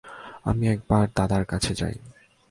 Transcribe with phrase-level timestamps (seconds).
[0.45, 1.95] আমি একবার দাদার কাছে যাই।